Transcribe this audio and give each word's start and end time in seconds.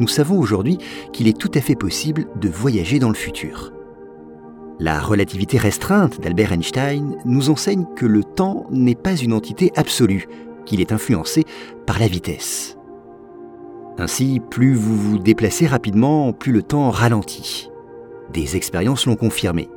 nous 0.00 0.08
savons 0.08 0.38
aujourd'hui 0.38 0.78
qu'il 1.12 1.28
est 1.28 1.38
tout 1.38 1.50
à 1.54 1.60
fait 1.60 1.74
possible 1.74 2.26
de 2.40 2.48
voyager 2.48 2.98
dans 2.98 3.08
le 3.08 3.14
futur. 3.14 3.72
La 4.80 5.00
relativité 5.00 5.58
restreinte 5.58 6.20
d'Albert 6.20 6.52
Einstein 6.52 7.16
nous 7.24 7.50
enseigne 7.50 7.84
que 7.96 8.06
le 8.06 8.22
temps 8.22 8.66
n'est 8.70 8.94
pas 8.94 9.16
une 9.16 9.32
entité 9.32 9.72
absolue, 9.74 10.28
qu'il 10.66 10.80
est 10.80 10.92
influencé 10.92 11.44
par 11.84 11.98
la 11.98 12.06
vitesse. 12.06 12.76
Ainsi, 13.98 14.40
plus 14.50 14.74
vous 14.74 14.96
vous 14.96 15.18
déplacez 15.18 15.66
rapidement, 15.66 16.32
plus 16.32 16.52
le 16.52 16.62
temps 16.62 16.90
ralentit. 16.90 17.70
Des 18.32 18.54
expériences 18.54 19.06
l'ont 19.06 19.16
confirmé. 19.16 19.68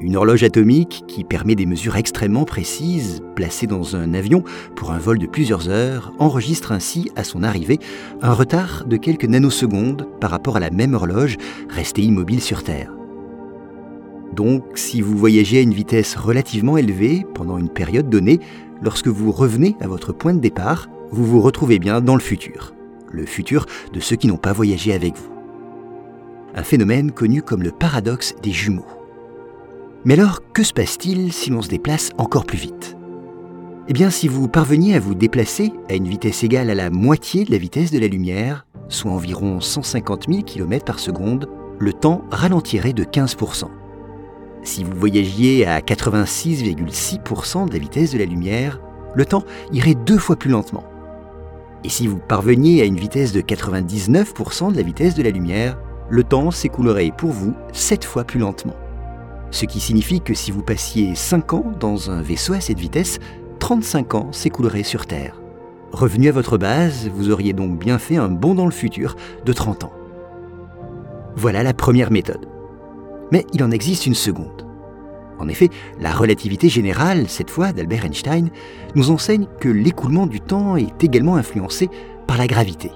Une 0.00 0.16
horloge 0.16 0.42
atomique 0.42 1.04
qui 1.06 1.22
permet 1.22 1.54
des 1.54 1.66
mesures 1.66 1.96
extrêmement 1.96 2.44
précises, 2.44 3.22
placée 3.36 3.66
dans 3.66 3.94
un 3.94 4.14
avion 4.14 4.42
pour 4.74 4.90
un 4.90 4.98
vol 4.98 5.18
de 5.18 5.26
plusieurs 5.26 5.68
heures, 5.68 6.12
enregistre 6.18 6.72
ainsi 6.72 7.10
à 7.14 7.22
son 7.22 7.42
arrivée 7.42 7.78
un 8.20 8.32
retard 8.32 8.84
de 8.86 8.96
quelques 8.96 9.26
nanosecondes 9.26 10.08
par 10.20 10.30
rapport 10.30 10.56
à 10.56 10.60
la 10.60 10.70
même 10.70 10.94
horloge 10.94 11.36
restée 11.68 12.02
immobile 12.02 12.40
sur 12.40 12.64
Terre. 12.64 12.92
Donc, 14.34 14.64
si 14.76 15.02
vous 15.02 15.16
voyagez 15.16 15.58
à 15.58 15.62
une 15.62 15.74
vitesse 15.74 16.16
relativement 16.16 16.78
élevée 16.78 17.24
pendant 17.34 17.58
une 17.58 17.68
période 17.68 18.08
donnée, 18.08 18.40
lorsque 18.80 19.08
vous 19.08 19.30
revenez 19.30 19.76
à 19.80 19.86
votre 19.86 20.12
point 20.12 20.34
de 20.34 20.40
départ, 20.40 20.88
vous 21.10 21.24
vous 21.24 21.42
retrouvez 21.42 21.78
bien 21.78 22.00
dans 22.00 22.14
le 22.14 22.20
futur. 22.20 22.74
Le 23.10 23.26
futur 23.26 23.66
de 23.92 24.00
ceux 24.00 24.16
qui 24.16 24.26
n'ont 24.26 24.38
pas 24.38 24.54
voyagé 24.54 24.94
avec 24.94 25.16
vous. 25.16 25.30
Un 26.54 26.62
phénomène 26.62 27.12
connu 27.12 27.42
comme 27.42 27.62
le 27.62 27.70
paradoxe 27.70 28.34
des 28.42 28.52
jumeaux. 28.52 28.86
Mais 30.04 30.14
alors, 30.14 30.40
que 30.52 30.64
se 30.64 30.72
passe-t-il 30.72 31.32
si 31.32 31.50
l'on 31.50 31.62
se 31.62 31.68
déplace 31.68 32.10
encore 32.18 32.44
plus 32.44 32.58
vite? 32.58 32.96
Eh 33.86 33.92
bien, 33.92 34.10
si 34.10 34.26
vous 34.26 34.48
parveniez 34.48 34.96
à 34.96 35.00
vous 35.00 35.14
déplacer 35.14 35.72
à 35.88 35.94
une 35.94 36.08
vitesse 36.08 36.42
égale 36.42 36.70
à 36.70 36.74
la 36.74 36.90
moitié 36.90 37.44
de 37.44 37.52
la 37.52 37.58
vitesse 37.58 37.92
de 37.92 38.00
la 38.00 38.08
lumière, 38.08 38.66
soit 38.88 39.12
environ 39.12 39.60
150 39.60 40.26
000 40.28 40.42
km 40.42 40.84
par 40.84 40.98
seconde, 40.98 41.48
le 41.78 41.92
temps 41.92 42.24
ralentirait 42.32 42.92
de 42.92 43.04
15%. 43.04 43.66
Si 44.64 44.82
vous 44.82 44.96
voyagiez 44.96 45.66
à 45.66 45.78
86,6% 45.78 47.68
de 47.68 47.72
la 47.72 47.78
vitesse 47.78 48.12
de 48.12 48.18
la 48.18 48.24
lumière, 48.24 48.80
le 49.14 49.24
temps 49.24 49.44
irait 49.72 49.94
deux 49.94 50.18
fois 50.18 50.34
plus 50.34 50.50
lentement. 50.50 50.84
Et 51.84 51.88
si 51.88 52.08
vous 52.08 52.18
parveniez 52.18 52.82
à 52.82 52.86
une 52.86 52.98
vitesse 52.98 53.32
de 53.32 53.40
99% 53.40 54.72
de 54.72 54.76
la 54.76 54.82
vitesse 54.82 55.14
de 55.14 55.22
la 55.22 55.30
lumière, 55.30 55.78
le 56.10 56.24
temps 56.24 56.50
s'écoulerait 56.50 57.12
pour 57.16 57.30
vous 57.30 57.54
sept 57.72 58.04
fois 58.04 58.24
plus 58.24 58.40
lentement. 58.40 58.74
Ce 59.52 59.66
qui 59.66 59.80
signifie 59.80 60.22
que 60.22 60.32
si 60.32 60.50
vous 60.50 60.62
passiez 60.62 61.14
5 61.14 61.52
ans 61.52 61.72
dans 61.78 62.10
un 62.10 62.22
vaisseau 62.22 62.54
à 62.54 62.60
cette 62.60 62.80
vitesse, 62.80 63.18
35 63.58 64.14
ans 64.14 64.32
s'écouleraient 64.32 64.82
sur 64.82 65.06
Terre. 65.06 65.40
Revenu 65.92 66.30
à 66.30 66.32
votre 66.32 66.56
base, 66.56 67.10
vous 67.14 67.30
auriez 67.30 67.52
donc 67.52 67.78
bien 67.78 67.98
fait 67.98 68.16
un 68.16 68.28
bond 68.28 68.54
dans 68.54 68.64
le 68.64 68.72
futur 68.72 69.14
de 69.44 69.52
30 69.52 69.84
ans. 69.84 69.92
Voilà 71.36 71.62
la 71.62 71.74
première 71.74 72.10
méthode. 72.10 72.48
Mais 73.30 73.44
il 73.52 73.62
en 73.62 73.70
existe 73.70 74.06
une 74.06 74.14
seconde. 74.14 74.66
En 75.38 75.48
effet, 75.48 75.68
la 76.00 76.12
relativité 76.12 76.70
générale, 76.70 77.28
cette 77.28 77.50
fois 77.50 77.72
d'Albert 77.72 78.06
Einstein, 78.06 78.48
nous 78.94 79.10
enseigne 79.10 79.46
que 79.60 79.68
l'écoulement 79.68 80.26
du 80.26 80.40
temps 80.40 80.76
est 80.76 81.04
également 81.04 81.36
influencé 81.36 81.90
par 82.26 82.38
la 82.38 82.46
gravité. 82.46 82.90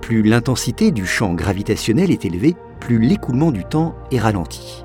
Plus 0.00 0.22
l'intensité 0.22 0.92
du 0.92 1.06
champ 1.06 1.34
gravitationnel 1.34 2.10
est 2.10 2.24
élevée, 2.24 2.56
plus 2.80 2.98
l'écoulement 2.98 3.52
du 3.52 3.64
temps 3.64 3.94
est 4.10 4.18
ralenti. 4.18 4.84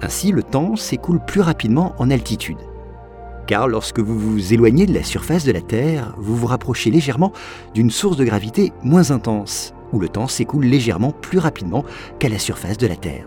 Ainsi, 0.00 0.30
le 0.32 0.42
temps 0.42 0.76
s'écoule 0.76 1.20
plus 1.24 1.40
rapidement 1.40 1.94
en 1.98 2.10
altitude. 2.10 2.58
Car 3.46 3.66
lorsque 3.66 3.98
vous 3.98 4.18
vous 4.18 4.52
éloignez 4.52 4.86
de 4.86 4.94
la 4.94 5.02
surface 5.02 5.44
de 5.44 5.52
la 5.52 5.62
Terre, 5.62 6.14
vous 6.18 6.36
vous 6.36 6.46
rapprochez 6.46 6.90
légèrement 6.90 7.32
d'une 7.74 7.90
source 7.90 8.16
de 8.16 8.24
gravité 8.24 8.72
moins 8.82 9.10
intense, 9.10 9.74
où 9.92 9.98
le 9.98 10.08
temps 10.08 10.28
s'écoule 10.28 10.66
légèrement 10.66 11.12
plus 11.12 11.38
rapidement 11.38 11.84
qu'à 12.18 12.28
la 12.28 12.38
surface 12.38 12.76
de 12.76 12.86
la 12.86 12.96
Terre. 12.96 13.26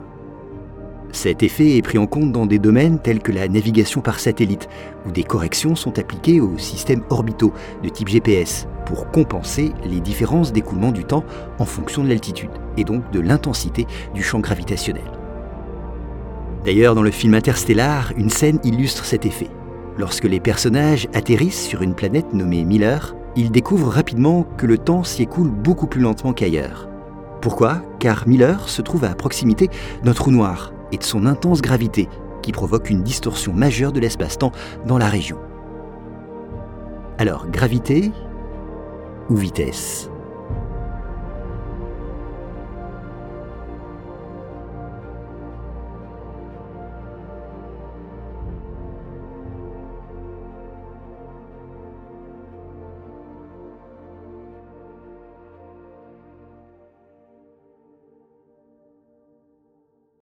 Cet 1.12 1.44
effet 1.44 1.76
est 1.76 1.82
pris 1.82 1.98
en 1.98 2.08
compte 2.08 2.32
dans 2.32 2.46
des 2.46 2.60
domaines 2.60 3.00
tels 3.00 3.22
que 3.22 3.34
la 3.34 3.50
navigation 3.50 4.00
par 4.00 4.20
satellite, 4.20 4.70
où 5.06 5.12
des 5.12 5.24
corrections 5.24 5.76
sont 5.76 6.00
appliquées 6.00 6.40
aux 6.40 6.58
systèmes 6.58 7.04
orbitaux 7.10 7.52
de 7.84 7.90
type 7.90 8.08
GPS 8.08 8.68
pour 8.86 9.12
compenser 9.12 9.74
les 9.84 10.00
différences 10.00 10.54
d'écoulement 10.54 10.92
du 10.92 11.04
temps 11.04 11.26
en 11.60 11.66
fonction 11.66 12.04
de 12.04 12.10
l'altitude 12.10 12.52
et 12.78 12.86
donc 12.86 13.12
de 13.12 13.20
l'intensité 13.20 13.88
du 14.14 14.24
champ 14.24 14.40
gravitationnel. 14.40 15.21
D'ailleurs, 16.64 16.94
dans 16.94 17.02
le 17.02 17.12
film 17.12 17.34
Interstellar, 17.34 18.14
une 18.18 18.30
scène 18.30 18.60
illustre 18.64 19.06
cet 19.06 19.26
effet. 19.26 19.50
Lorsque 19.98 20.26
les 20.26 20.40
personnages 20.40 21.08
atterrissent 21.14 21.66
sur 21.66 21.82
une 21.82 21.96
planète 21.96 22.34
nommée 22.34 22.64
Miller, 22.64 23.16
ils 23.36 23.52
découvrent 23.52 23.90
rapidement 23.90 24.44
que 24.58 24.68
le 24.68 24.78
temps 24.78 25.04
s'y 25.04 25.24
écoule 25.24 25.50
beaucoup 25.50 25.88
plus 25.88 26.02
lentement 26.02 26.34
qu'ailleurs. 26.34 26.88
Pourquoi? 27.42 27.82
Car 28.00 28.28
Miller 28.28 28.70
se 28.70 28.84
trouve 28.84 29.06
à 29.06 29.16
proximité 29.16 29.70
d'un 30.04 30.14
trou 30.14 30.30
noir 30.30 30.72
et 30.92 30.98
de 30.98 31.04
son 31.04 31.26
intense 31.26 31.62
gravité 31.62 32.08
qui 32.44 32.52
provoque 32.52 32.90
une 32.90 33.02
distorsion 33.02 33.54
majeure 33.54 33.92
de 33.92 34.00
l'espace-temps 34.00 34.52
dans 34.86 35.00
la 35.00 35.08
région. 35.08 35.38
Alors, 37.18 37.48
gravité 37.50 38.12
ou 39.30 39.36
vitesse? 39.36 40.11